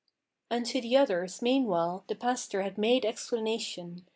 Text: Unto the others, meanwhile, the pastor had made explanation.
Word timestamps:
Unto 0.49 0.81
the 0.81 0.97
others, 0.97 1.43
meanwhile, 1.43 2.03
the 2.07 2.15
pastor 2.15 2.63
had 2.63 2.75
made 2.75 3.05
explanation. 3.05 4.03